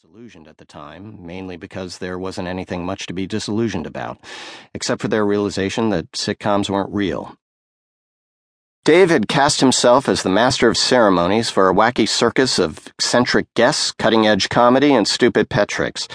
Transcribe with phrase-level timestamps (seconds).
[0.00, 4.16] disillusioned at the time, mainly because there wasn't anything much to be disillusioned about,
[4.72, 7.36] except for their realization that sitcoms weren't real.
[8.84, 13.52] Dave had cast himself as the master of ceremonies for a wacky circus of eccentric
[13.54, 16.06] guests, cutting edge comedy, and stupid pet tricks,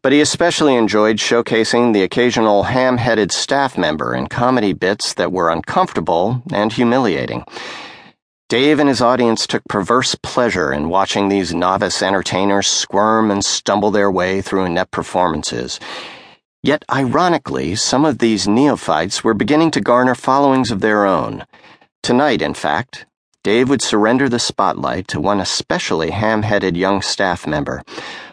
[0.00, 5.32] but he especially enjoyed showcasing the occasional ham headed staff member in comedy bits that
[5.32, 7.42] were uncomfortable and humiliating.
[8.50, 13.90] Dave and his audience took perverse pleasure in watching these novice entertainers squirm and stumble
[13.90, 15.80] their way through inept performances.
[16.62, 21.46] Yet, ironically, some of these neophytes were beginning to garner followings of their own.
[22.02, 23.06] Tonight, in fact,
[23.44, 27.82] Dave would surrender the spotlight to one especially ham headed young staff member,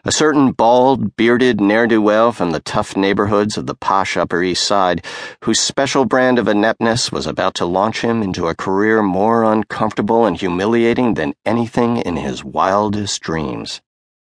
[0.05, 4.41] a certain bald, bearded ne'er do well from the tough neighborhoods of the posh Upper
[4.41, 5.05] East Side,
[5.43, 10.25] whose special brand of ineptness was about to launch him into a career more uncomfortable
[10.25, 13.81] and humiliating than anything in his wildest dreams.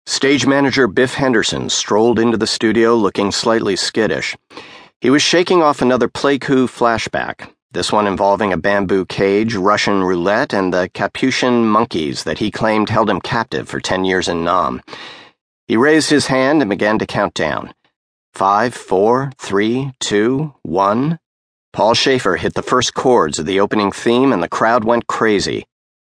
[0.05, 4.35] Stage manager Biff Henderson strolled into the studio looking slightly skittish.
[4.99, 10.53] He was shaking off another Pleiku flashback this one involving a bamboo cage, Russian roulette,
[10.53, 14.81] and the Capuchin monkeys that he claimed held him captive for 10 years in Nam.
[15.67, 17.73] He raised his hand and began to count down.
[18.33, 21.19] Five, four, three, two, one.
[21.71, 25.65] Paul Shaffer hit the first chords of the opening theme and the crowd went crazy.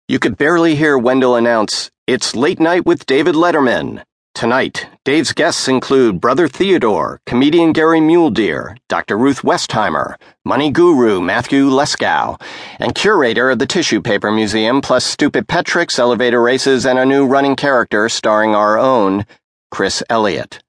[0.07, 4.05] You could barely hear Wendell announce, It's late night with David Letterman.
[4.35, 9.17] Tonight, Dave's guests include Brother Theodore, comedian Gary Mule Deer, Dr.
[9.17, 12.41] Ruth Westheimer, money guru Matthew Lesko,
[12.81, 17.07] and curator of the Tissue Paper Museum, plus stupid pet tricks, elevator races, and a
[17.07, 19.25] new running character starring our own
[19.71, 20.61] Chris Elliott.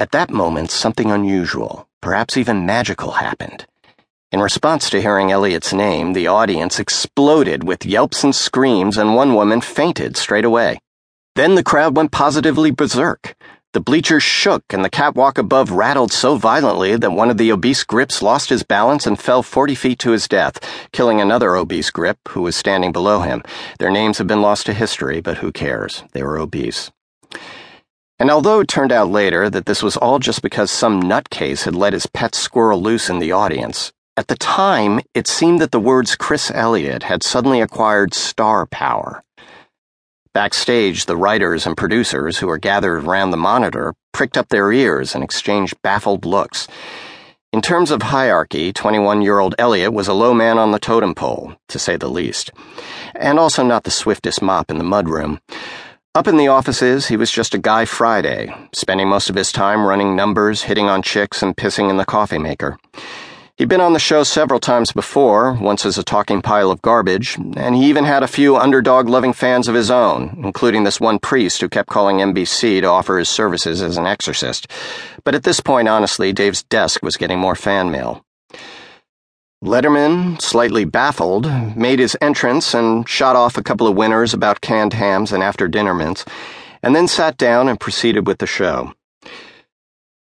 [0.00, 3.64] At that moment, something unusual, perhaps even magical, happened.
[4.32, 9.34] In response to hearing Elliott's name, the audience exploded with yelps and screams, and one
[9.34, 10.80] woman fainted straight away.
[11.36, 13.34] Then the crowd went positively berserk.
[13.72, 17.82] The bleachers shook and the catwalk above rattled so violently that one of the obese
[17.82, 20.60] grips lost his balance and fell 40 feet to his death,
[20.92, 23.42] killing another obese grip who was standing below him.
[23.80, 26.04] Their names have been lost to history, but who cares?
[26.12, 26.92] They were obese.
[28.20, 31.74] And although it turned out later that this was all just because some nutcase had
[31.74, 35.80] let his pet squirrel loose in the audience, at the time it seemed that the
[35.80, 39.24] words Chris Elliott had suddenly acquired star power.
[40.34, 45.14] Backstage, the writers and producers who were gathered around the monitor pricked up their ears
[45.14, 46.66] and exchanged baffled looks.
[47.52, 51.14] In terms of hierarchy, 21 year old Elliott was a low man on the totem
[51.14, 52.50] pole, to say the least,
[53.14, 55.38] and also not the swiftest mop in the mudroom.
[56.16, 59.86] Up in the offices, he was just a guy Friday, spending most of his time
[59.86, 62.76] running numbers, hitting on chicks, and pissing in the coffee maker.
[63.56, 67.36] He'd been on the show several times before, once as a talking pile of garbage,
[67.36, 71.20] and he even had a few underdog loving fans of his own, including this one
[71.20, 74.66] priest who kept calling NBC to offer his services as an exorcist.
[75.22, 78.24] But at this point, honestly, Dave's desk was getting more fan mail.
[79.62, 84.94] Letterman, slightly baffled, made his entrance and shot off a couple of winners about canned
[84.94, 86.24] hams and after dinner mints,
[86.82, 88.92] and then sat down and proceeded with the show.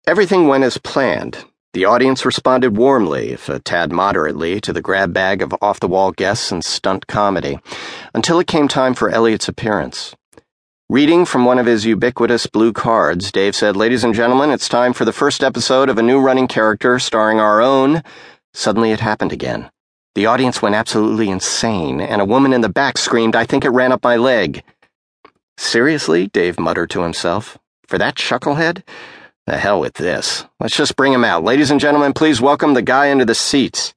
[0.06, 1.46] Everything went as planned.
[1.74, 5.88] The audience responded warmly, if a tad moderately, to the grab bag of off the
[5.88, 7.60] wall guests and stunt comedy,
[8.14, 10.14] until it came time for Elliott's appearance.
[10.90, 14.92] Reading from one of his ubiquitous blue cards, Dave said, Ladies and gentlemen, it's time
[14.92, 18.04] for the first episode of a new running character starring our own.
[18.54, 19.72] Suddenly it happened again.
[20.14, 23.70] The audience went absolutely insane, and a woman in the back screamed, I think it
[23.70, 24.62] ran up my leg.
[25.56, 26.28] Seriously?
[26.28, 27.58] Dave muttered to himself.
[27.88, 28.84] For that chucklehead?
[29.48, 30.46] The hell with this.
[30.60, 31.44] Let's just bring him out.
[31.44, 33.96] Ladies and gentlemen, please welcome the guy under the seats.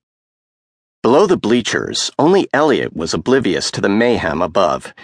[1.03, 4.94] Below the bleachers, only Elliott was oblivious to the mayhem above.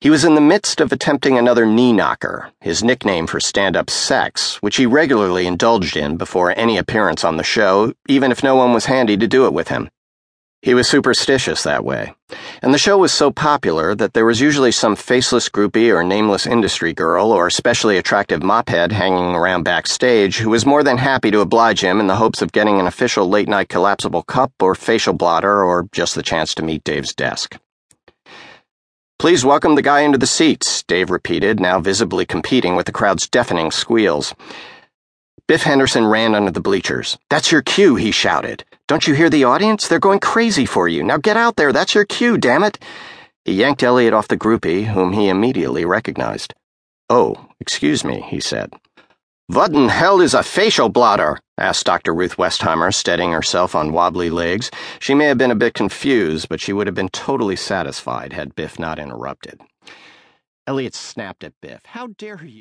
[0.00, 3.88] He was in the midst of attempting another knee knocker, his nickname for stand up
[3.88, 8.56] sex, which he regularly indulged in before any appearance on the show, even if no
[8.56, 9.88] one was handy to do it with him.
[10.60, 12.14] He was superstitious that way.
[12.62, 16.46] And the show was so popular that there was usually some faceless groupie or nameless
[16.46, 21.40] industry girl or especially attractive mophead hanging around backstage who was more than happy to
[21.40, 25.14] oblige him in the hopes of getting an official late night collapsible cup or facial
[25.14, 27.56] blotter or just the chance to meet Dave's desk.
[29.20, 33.28] Please welcome the guy under the seats, Dave repeated, now visibly competing with the crowd's
[33.28, 34.34] deafening squeals.
[35.48, 37.16] Biff Henderson ran under the bleachers.
[37.30, 38.64] That's your cue, he shouted.
[38.86, 39.88] Don't you hear the audience?
[39.88, 41.02] They're going crazy for you.
[41.02, 41.72] Now get out there.
[41.72, 42.78] That's your cue, damn it.
[43.46, 46.52] He yanked Elliott off the groupie, whom he immediately recognized.
[47.08, 48.74] Oh, excuse me, he said.
[49.46, 51.38] What in hell is a facial blotter?
[51.56, 52.14] asked Dr.
[52.14, 54.70] Ruth Westheimer, steadying herself on wobbly legs.
[54.98, 58.54] She may have been a bit confused, but she would have been totally satisfied had
[58.54, 59.62] Biff not interrupted.
[60.66, 61.80] Elliott snapped at Biff.
[61.86, 62.56] How dare you?